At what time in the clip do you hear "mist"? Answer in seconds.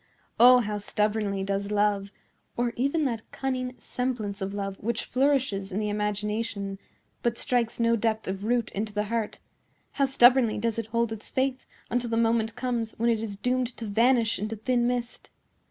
14.87-15.29